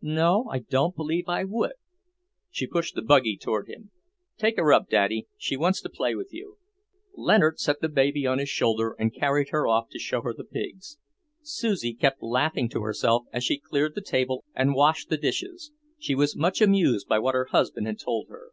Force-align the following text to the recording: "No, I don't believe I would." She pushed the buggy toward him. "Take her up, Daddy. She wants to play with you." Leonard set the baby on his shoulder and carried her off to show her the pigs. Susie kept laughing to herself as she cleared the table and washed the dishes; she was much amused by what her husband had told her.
"No, 0.00 0.48
I 0.50 0.60
don't 0.60 0.96
believe 0.96 1.28
I 1.28 1.44
would." 1.44 1.74
She 2.50 2.66
pushed 2.66 2.94
the 2.94 3.02
buggy 3.02 3.36
toward 3.36 3.68
him. 3.68 3.90
"Take 4.38 4.56
her 4.56 4.72
up, 4.72 4.88
Daddy. 4.88 5.26
She 5.36 5.58
wants 5.58 5.82
to 5.82 5.90
play 5.90 6.14
with 6.14 6.32
you." 6.32 6.56
Leonard 7.12 7.58
set 7.60 7.82
the 7.82 7.90
baby 7.90 8.26
on 8.26 8.38
his 8.38 8.48
shoulder 8.48 8.96
and 8.98 9.12
carried 9.14 9.50
her 9.50 9.66
off 9.66 9.90
to 9.90 9.98
show 9.98 10.22
her 10.22 10.32
the 10.32 10.42
pigs. 10.44 10.96
Susie 11.42 11.92
kept 11.92 12.22
laughing 12.22 12.70
to 12.70 12.80
herself 12.80 13.24
as 13.30 13.44
she 13.44 13.58
cleared 13.58 13.94
the 13.94 14.00
table 14.00 14.42
and 14.54 14.74
washed 14.74 15.10
the 15.10 15.18
dishes; 15.18 15.70
she 15.98 16.14
was 16.14 16.34
much 16.34 16.62
amused 16.62 17.06
by 17.06 17.18
what 17.18 17.34
her 17.34 17.44
husband 17.50 17.86
had 17.86 17.98
told 17.98 18.30
her. 18.30 18.52